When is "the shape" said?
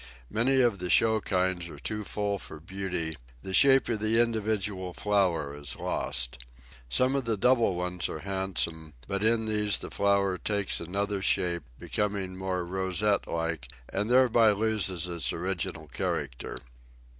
3.43-3.87